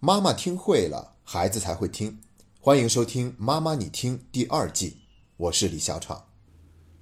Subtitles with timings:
[0.00, 2.20] 妈妈听会了，孩子才会听。
[2.60, 4.98] 欢迎收听《妈妈你听》第二季，
[5.36, 6.26] 我是李小闯。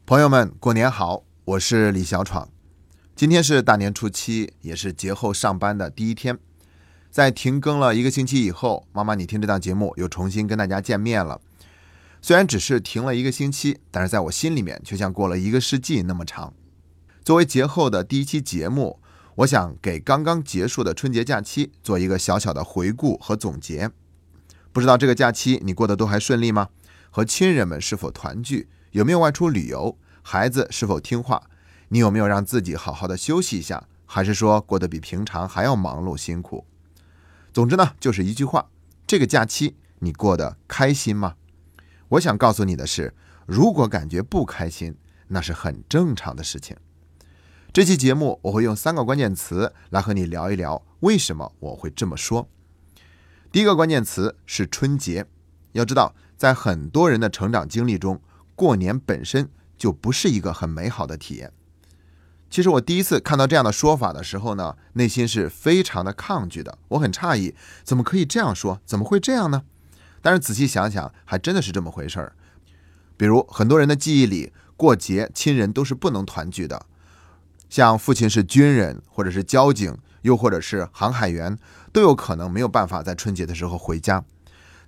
[0.06, 1.22] 朋友们，过年好！
[1.44, 2.48] 我是李小闯。
[3.14, 6.38] 今天是大年初七，也是节后上班的第一天。
[7.10, 11.42] 在停更了一个星期以后，《妈妈你听》这档节目又重新跟大家见面了。
[12.22, 16.54] 虽然只是停了一个星期，但是在我心里面却像过了一个世纪那么长。
[17.22, 19.00] 作为节后的第一期节目。
[19.36, 23.90] 我想给刚刚结束的春节假期做一个小小的回顾和总结。
[24.72, 26.70] 不知道这个假期你过得都还顺利吗？
[27.10, 28.68] 和亲人们是否团聚？
[28.92, 29.98] 有没有外出旅游？
[30.22, 31.42] 孩子是否听话？
[31.88, 33.86] 你有没有让自己好好的休息一下？
[34.06, 36.64] 还是说过得比平常还要忙碌辛苦？
[37.52, 38.70] 总之呢，就是一句话：
[39.06, 41.34] 这个假期你过得开心吗？
[42.08, 43.12] 我想告诉你的是，
[43.44, 44.96] 如果感觉不开心，
[45.28, 46.74] 那是很正常的事情。
[47.76, 52.48] 这期节目我会用三个关键词来和你聊一聊，为什么我会这么说。
[53.52, 55.26] 第一个关键词是春节。
[55.72, 58.22] 要知道，在很多人的成长经历中，
[58.54, 61.52] 过年本身就不是一个很美好的体验。
[62.48, 66.78] 其实我第一次看到这样的说法的时候呢，内心是非常的抗拒的。
[66.88, 67.54] 我很诧异，
[67.84, 68.80] 怎么可以这样说？
[68.86, 69.64] 怎么会这样呢？
[70.22, 72.34] 但是仔细想想，还真的是这么回事儿。
[73.18, 76.86] 比如很多人的记忆里，过节亲人都是不能团聚的。
[77.76, 81.58] 像父亲是军人，或者是交警，又或者是航海员，
[81.92, 84.24] 都有可能没有办法在春节的时候回家。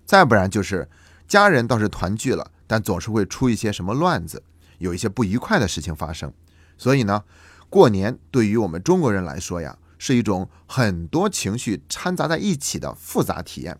[0.07, 0.89] 再不然就是
[1.27, 4.43] 家人倒是团聚了，但总是会出一些什么乱子，
[4.79, 6.33] 有一些不愉快的事情发生。
[6.79, 7.25] 所以呢，
[7.69, 13.79] 过年对于我们中国人来说呀，是一种很多情绪掺杂在一起的复杂体验。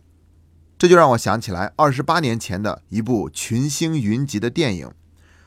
[0.77, 4.91] 这就让我想起来二十八年前的一部群星云集的电影，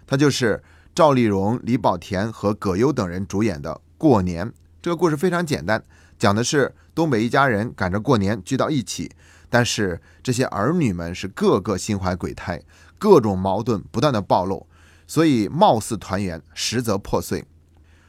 [0.04, 0.64] 它就是。
[0.94, 4.46] 赵丽蓉、李保田和葛优等人主演的《过年》
[4.82, 5.82] 这个故事非常简单，
[6.18, 9.10] 讲的是东北一家人赶着过年聚到一起，
[9.48, 12.60] 但是这些儿女们是个个心怀鬼胎，
[12.98, 14.66] 各种矛盾不断的暴露，
[15.06, 17.46] 所以貌似团圆，实则破碎。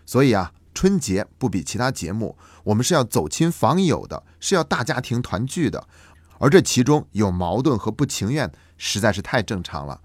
[0.06, 5.88] 所以啊，春节不比其他节目，我们是要走亲访友的，是要大家庭团聚的，
[6.38, 10.02] 而这其中有矛盾和不情愿，实在是太正常了。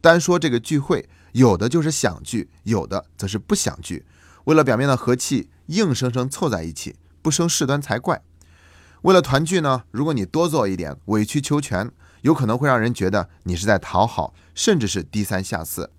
[0.00, 1.06] 单说这个聚会。
[1.34, 4.06] 有的就是想聚，有的则是不想聚。
[4.44, 8.22] 为了表面的和气，硬生生凑在一起，不生事端才怪。
[9.02, 11.90] 为了团聚呢，如果你多做一点，委曲求全，
[12.22, 15.90] 有可能会让人觉得你是在讨好，甚至是低三下四。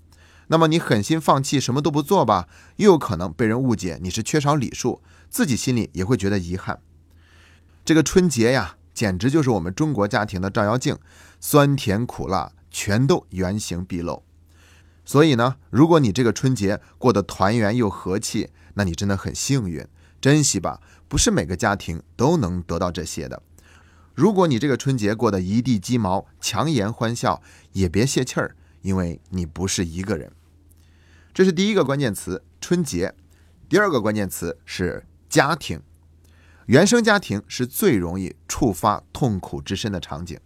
[0.47, 2.47] 那么你狠心放弃，什么都不做吧，
[2.77, 6.79] 又有可能被人误解你是缺少礼数，自己心里也会觉得遗憾。
[7.83, 10.97] 这个春节呀，简直就是我们中国家庭的照妖镜，
[11.41, 14.23] 酸甜苦辣全都原形毕露。
[15.05, 19.87] 所以呢，如果你这个春节过得团圆又和气，那你真的很幸运，
[20.19, 20.81] 珍惜吧。
[21.07, 23.43] 不是每个家庭都能得到这些的。
[24.15, 27.41] 如果你这个春节过得一地鸡毛、强颜欢笑，
[27.73, 30.31] 也别泄气儿，因为你不是一个人。
[31.33, 33.13] 这是第一个关键词，春节。
[33.69, 35.81] 第二个关键词是家庭，
[36.65, 40.39] 原生家庭是最容易触发痛苦之深的场景。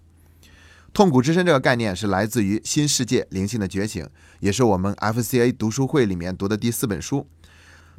[0.94, 4.04] 痛苦之深这个概念是来自于《新世界灵性的觉醒》，
[4.40, 7.28] 也是我们 FCA 读书会里面读的第四本书。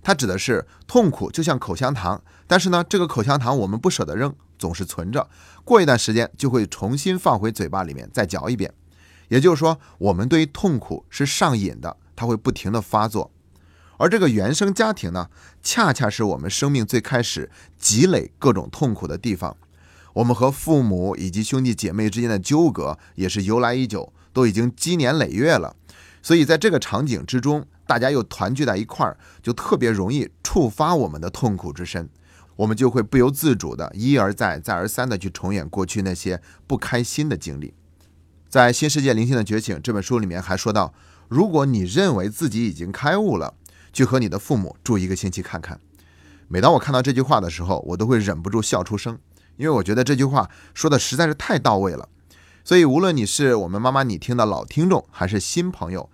[0.02, 5.28] 它指的是痛苦就像口香糖，但是呢，这个口香糖我们不舍得扔，总是存着，
[5.64, 8.72] 过一段时间就会重新放回嘴巴里面再嚼一遍。
[9.28, 13.30] 也就是说，我们对于痛苦是上瘾的，它会不停的发作。
[13.98, 15.28] 而这个原生家庭呢，
[15.62, 19.56] 恰恰是我们生命最开始积累各种痛苦的地方。
[20.15, 25.76] 我们和父母以及兄弟姐妹之间的纠葛也是由来已久，都已经积年累月了。
[26.22, 32.09] 所以在这个场景之中，大家又团聚在一块儿，就特别容易触发我们的痛苦之深，
[32.56, 37.72] 我们就会不由自主的一而再、再而三的去重演过去那些不开心的经历。
[38.48, 40.92] 在《新世界灵性的觉醒》这本书里面还说到，
[41.28, 43.54] 如果你认为自己已经开悟了，
[43.92, 45.81] 去和你的父母住一个星期看看。
[46.48, 49.19] 每当我看到这句话的时候，我都会忍不住笑出声。
[49.60, 52.09] 因为我觉得这句话说的实在是太到位了，
[52.65, 56.09] 所以无论你是我们妈妈你听的老听众，还是新朋友，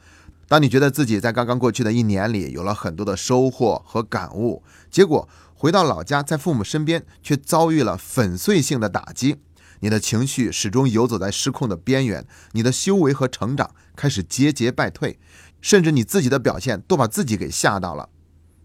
[0.48, 9.36] 当你觉得自己在刚刚过去的一年里有了很多的收获和感悟，结果回到老家在父母身边却遭遇了粉碎性的打击，
[9.78, 15.20] 你的情绪始终游走在失控的边缘，你的修为和成长开始节节败退，
[15.60, 18.08] 甚至你自己的表现都把自己给吓到了，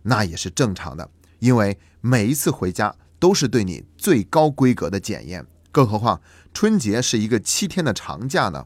[0.02, 2.96] 那也是正常的，因为每一次回家。
[3.22, 6.20] 都是对你最高规格的检验，更何况
[6.56, 8.66] 春节是一个七天的长假呢？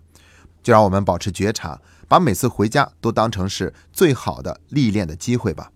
[0.64, 5.74] 就让我们保持觉察，把每次回家都当成是最好的历练的机会吧。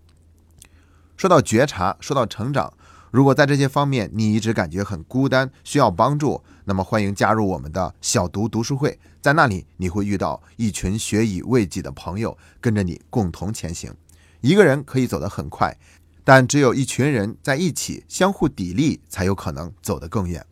[1.18, 2.72] 说到觉察，说到成长，
[3.10, 13.94] 如果在这些方面你一直感觉很孤单，需要帮助，那么欢迎加入我们的小读读书会，在那里你会遇到一群学以为己的朋友，跟着你共同前行。
[14.40, 15.76] 一个人可以走得很快，
[16.24, 20.44] 但只有一群人在一起相互砥砺，才有可能走得更远。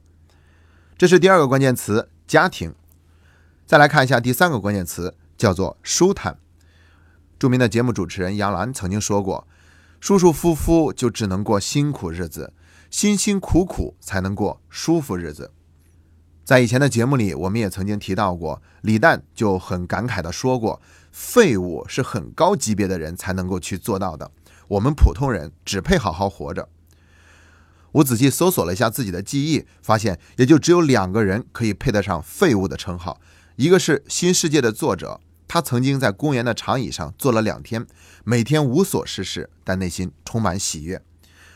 [0.96, 2.74] 这是第二个关键词：家庭。
[3.66, 6.38] 再来看一下第三个关键词，叫做舒坦。
[7.38, 9.46] 著名的节目主持人杨澜曾经说过。
[10.00, 12.52] 舒舒服服就只能过辛苦日子，
[12.88, 15.50] 辛辛苦苦才能过舒服日子。
[16.44, 20.80] 在以前的节目里，我们也曾经提到过，李诞就很感慨地说过
[21.10, 24.30] ：“废物是很高级别的人才能够去做到的，
[24.68, 26.68] 我们普通人只配好好活着。”
[27.92, 33.20] 我仔细搜索了一下自己的记忆，发现也就只有两个人可以配得上“废物”的称号，
[33.56, 35.20] 一个是《新世界》的作者。
[35.50, 37.86] 他曾经在公园的长椅上坐了两天，
[38.24, 41.02] 每天无所事事，但内心充满喜悦。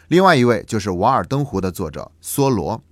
[0.09, 2.83] 另外一位就是《瓦尔登湖》的作者梭罗。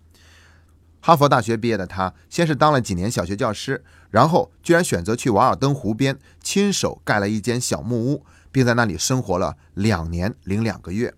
[1.01, 11.15] 哈佛大学毕业的他，先是当了几年小学教师，然后居然选择去瓦尔登湖边亲手盖了一间小木屋，并在那里生活了两年零两个月。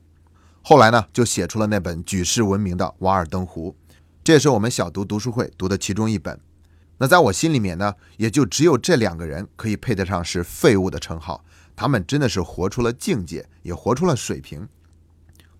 [0.62, 3.74] 后来呢，就写出了那本举世闻名的《瓦尔登湖》，
[4.22, 6.38] 这也是我们小读读书会读的其中一本。
[6.98, 11.44] 那在我心里面呢，也就只有这两个人可以配得上是废物的称号。
[11.74, 14.68] 他们真的是活出了境界，也活出了水平。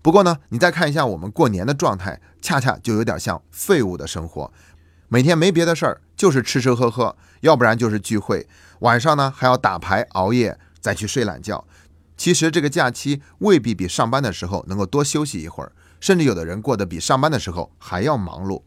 [0.01, 4.53] 不过呢，你再看一下我们过年的状态，恰恰就有点像废物的生活。
[5.13, 8.47] 每天没别的事儿，就是吃吃喝喝，要不然就是聚会。
[8.79, 11.67] 晚上呢还要打牌熬夜，再去睡懒觉。
[12.17, 18.63] 其实这个假期未必比上班的时候能够多休息一会儿，甚至有的人过得比上班的时候还要忙碌。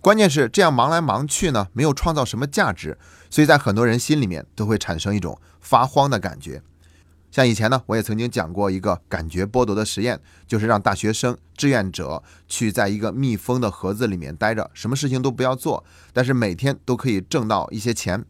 [0.00, 2.96] 关键是这样忙来忙去呢，没有创造什么价值，
[3.28, 6.62] 所以在很多人心里面都会产生一种发慌的感觉。
[7.30, 18.24] 像以前呢，我也曾经讲过一个感觉剥夺的实验，就是让大学生志愿者去在一个密封的盒子里面待着，什么事情都不要做，但是每天都可以挣到一些钱。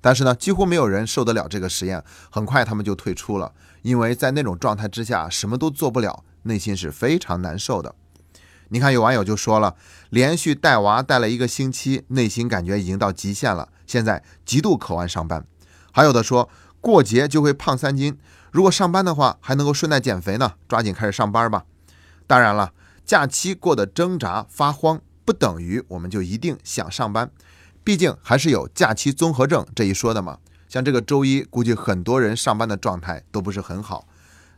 [0.00, 3.52] 但是呢，几乎没有人受得了这个实验，很快他们就退出了，
[3.82, 7.94] 因为在那种状态之下，什么都做不了，内心是非常难受的。
[8.68, 9.76] 你看，有网友就说了，
[10.10, 15.46] 连续带娃带了一个星期，内心感觉已经到极限了，现在极度渴望上班。
[15.92, 16.48] 还有的说
[16.80, 18.18] 过节就会胖三斤，
[18.52, 21.64] 如果上班的话还能够顺带减肥呢，抓紧开始上班吧。
[22.26, 27.30] 当然了，假期过得挣扎发慌，不等于我们就一定想上班，
[27.82, 30.38] 毕竟还是有假期综合症这一说的嘛。
[30.68, 34.06] 像这个周一，估计很多人上班的状态都不是很好。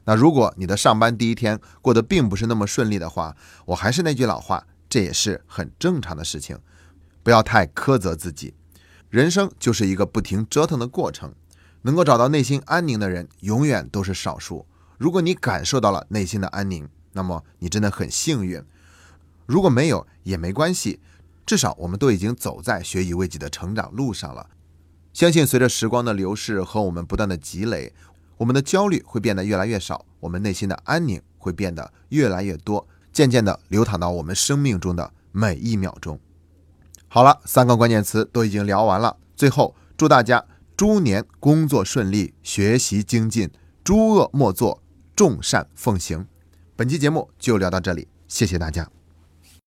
[0.06, 3.36] 那如果你的上班第一天过得并不是那么顺利的话，
[3.66, 6.58] 我还是那句老话，这也是很正常的事情，
[7.22, 8.54] 不要太苛责自己。
[9.08, 11.32] 人生就是一个不停折腾的过程，
[11.84, 14.66] 能够找到内心安宁的人永远都是少数。
[14.96, 18.62] 如果你感受到了内心的安宁，那么你真的很幸运。
[19.46, 21.00] 如果没有也没关系，
[21.44, 24.48] 至少我们都已经走在学以为己的成长路上了。
[25.12, 27.92] 相信随着时光的流逝和我们不断的积累。
[28.38, 36.18] 我们的焦虑会变得越来越少，我们内心的安宁会变得越来越多，渐渐地流淌到我们生命中的每一秒钟。
[37.06, 40.44] 好了，三个关键词都已经聊完了，最后祝大家
[40.76, 43.48] 猪年工作顺利，学习精进，
[43.84, 44.82] 诸恶莫作，
[45.14, 46.26] 众善奉行。
[46.74, 48.90] 本期节目就聊到这里，谢谢大家。